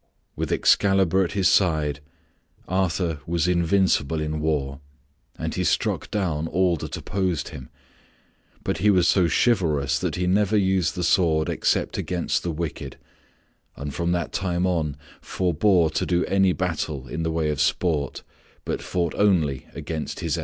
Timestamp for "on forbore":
14.65-15.91